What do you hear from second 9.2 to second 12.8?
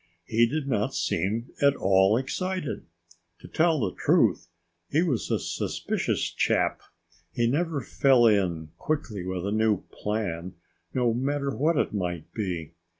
with a new plan, no matter what it might be.